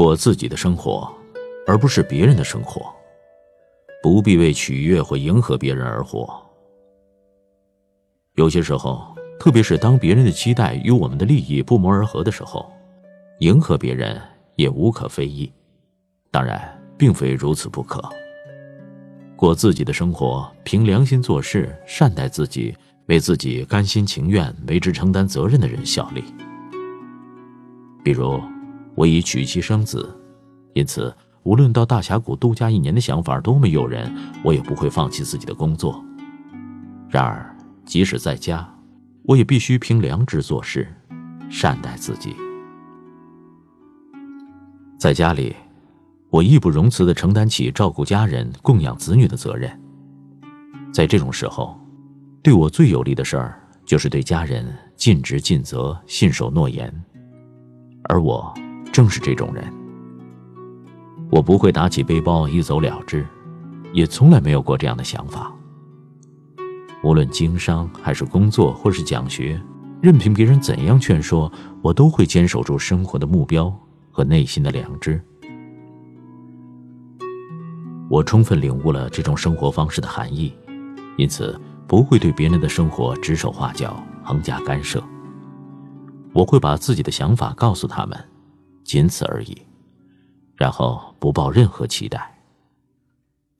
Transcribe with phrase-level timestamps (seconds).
[0.00, 1.12] 过自己的生活，
[1.66, 2.90] 而不是别人的生活。
[4.02, 6.42] 不必为取悦或迎合别人而活。
[8.36, 12.72] 有些时候，特别是当别人的期待与我们的利益不谋而合的时候，
[13.40, 14.18] 迎合别人
[14.56, 15.52] 也无可非议。
[16.30, 18.02] 当然，并非如此不可。
[19.36, 26.24] 过自己的生活，凭良心做事，善待自己，为自己甘心情愿为之承担责任的人效力。
[28.02, 28.40] 比如，
[29.00, 30.14] 我已娶妻生子，
[30.74, 31.10] 因此。
[31.44, 34.14] 无论到大峡谷度假一年的想法多么诱人，
[34.44, 36.04] 我也不会放弃自己的工作。
[37.08, 38.70] 然而，即使在家，
[39.22, 40.86] 我也必须凭良知做事，
[41.48, 42.36] 善待自己。
[44.98, 45.56] 在家里，
[46.28, 49.80] 我义不容辞地承担起照顾家人、供养子女的责任。
[50.92, 51.80] 在这种时候，
[52.42, 56.92] 对我最有利的事儿就是对家人尽职尽责、信守诺言。
[58.10, 58.52] 而我
[58.92, 59.64] 正是这种人。
[61.30, 63.26] 我不会打起背包一走了之，
[63.92, 65.52] 也从来没有过这样的想法。
[67.02, 69.60] 无论经商还是工作或是讲学，
[70.02, 71.50] 任凭别人怎样劝说，
[71.82, 73.72] 我都会坚守住生活的目标
[74.10, 75.20] 和内心的良知。
[78.10, 80.52] 我充分领悟了这种生活方式的含义，
[81.16, 85.02] 因此不会对别人的生活指手画脚、横加干涉。
[86.32, 88.18] 我会把自己的想法告诉他们，
[88.90, 89.56] 仅此而已。
[90.56, 92.36] 然后不抱任何期待。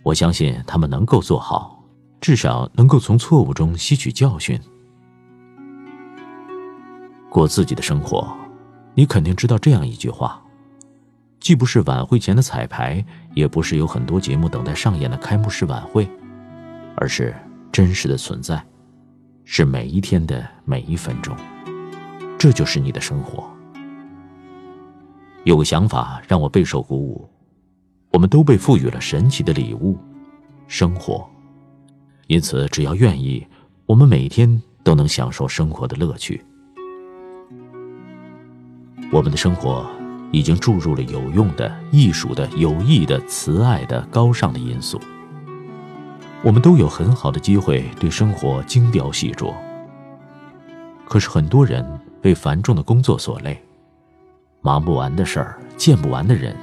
[0.03, 1.81] 我相信他们能够做好，
[2.21, 4.61] 至少能够从错误中吸取教训，
[7.31, 8.37] 过自己的生活。
[8.93, 10.43] 你肯定知道这样一句话：
[11.39, 16.11] 既不是晚会前的彩排，也不是有很多节目等待上演的开幕式晚会，
[16.97, 17.33] 而是
[17.71, 18.61] 真实的存在，
[19.45, 21.37] 是每一天的每一分钟。
[22.37, 23.49] 这就是你的生活。
[25.45, 27.29] 有个想法让我备受鼓舞，
[28.13, 29.97] 我们都被赋予了神奇的礼物——
[30.69, 31.27] 生活。
[32.27, 33.45] 因此，只要愿意，
[33.87, 36.45] 我们每天都能享受生活的乐趣。
[39.11, 39.91] 我们的生活
[40.31, 45.01] 已经注入了有用的、艺术的、有益的、慈爱的、高尚的因素。
[46.45, 49.53] 我们都有很好的机会对生活精雕细琢。
[51.07, 51.85] 可是，很多人
[52.23, 53.61] 被繁重的工作所累。
[54.63, 56.55] 忙不完的事儿，见不完的人，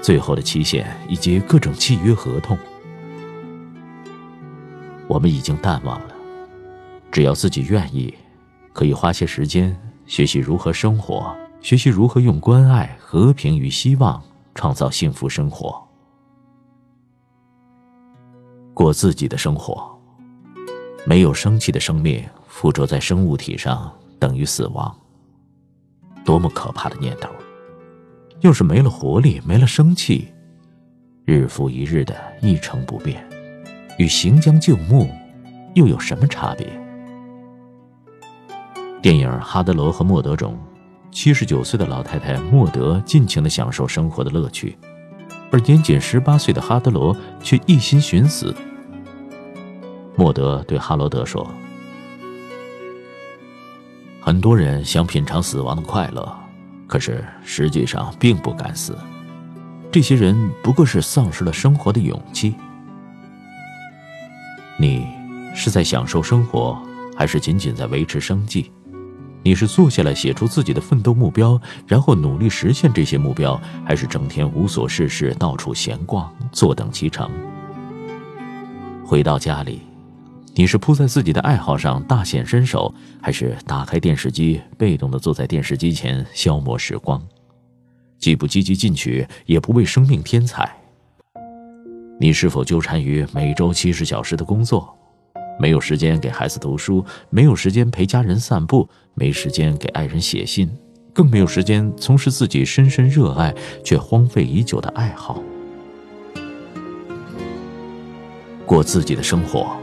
[0.00, 2.56] 最后的期限以及各种契约合同，
[5.06, 6.14] 我们已经淡忘了。
[7.10, 8.14] 只要自己愿意，
[8.72, 9.76] 可以花些时间
[10.06, 14.22] 学习如何生活，学习如何用关爱、和平与希望
[14.54, 15.86] 创造幸福生活，
[18.72, 19.94] 过自己的生活。
[21.04, 24.96] 没有生气的生命附着在生物体上，等于死亡。
[26.30, 27.28] 多么可怕的念头！
[28.38, 30.28] 要是没了活力，没了生气，
[31.24, 33.28] 日复一日的一成不变，
[33.98, 35.10] 与行将就木
[35.74, 36.68] 又有什么差别？
[39.02, 40.56] 电影《哈德罗和莫德》中，
[41.10, 44.78] 七十九岁的老太太莫德尽情的享受生活的乐趣，
[45.50, 48.54] 而年仅十八岁的哈德罗却一心寻死。
[50.14, 51.44] 莫德对哈罗德说。
[54.30, 56.32] 很多人想品尝死亡的快乐，
[56.86, 58.96] 可是实际上并不敢死。
[59.90, 62.54] 这些人不过是丧失了生活的勇气。
[64.78, 65.04] 你
[65.52, 66.80] 是在享受生活，
[67.16, 68.70] 还是仅仅在维持生计？
[69.42, 77.28] 你是坐下来写出自己的奋斗目标，然后努力实现这些目标，还是整天无所事事，到处闲逛，坐等其成？
[79.04, 79.80] 回到家里。
[80.60, 87.26] 你是扑在自己的爱好上大显身手，还是打开电视机，被动的坐在电视机前消磨时光，
[88.18, 90.70] 既不积极进取，也不为生命添彩？
[92.20, 94.94] 你是否纠缠于每周七十小时的工作，
[95.58, 100.70] 没有时间给孩子读书，没有时间陪家人散步，没时间给爱人写信，
[101.14, 105.42] 更没有时间从事自己深深热爱却荒废已久的爱好，
[108.66, 109.74] 过自己的生活？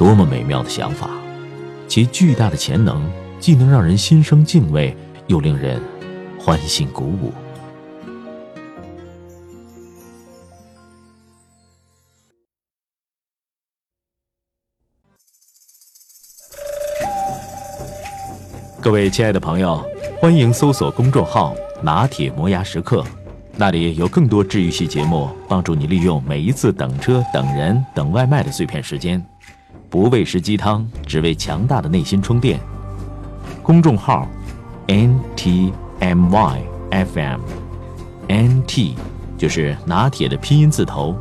[0.00, 1.10] 多么美妙的想法！
[1.86, 3.06] 其巨大的潜能，
[3.38, 5.78] 既能让人心生敬畏，又令人
[6.38, 7.30] 欢欣鼓舞。
[18.80, 19.84] 各位亲爱的朋友，
[20.18, 21.54] 欢迎搜索公众号
[21.84, 23.04] “拿铁磨牙时刻”，
[23.54, 29.22] 那里有更多治愈系节目，帮助你利用每一次等车、等人、等外卖的碎片时间。
[29.90, 32.60] 不喂食鸡汤，只为强大的内心充电。
[33.60, 34.28] 公众号
[34.86, 38.94] ：n t m y f m，n T，
[39.36, 41.16] 就是拿铁的拼音字头，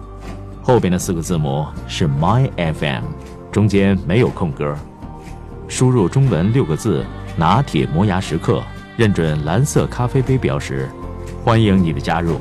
[0.62, 3.06] 后边的四个字母是 My FM，
[3.51, 4.75] 中间没有空格。
[5.68, 7.04] 输入中文六个字
[7.36, 8.62] “拿铁磨牙时刻”，
[8.95, 10.88] 认准蓝色咖啡杯标识，
[11.44, 12.39] 欢迎你的加入。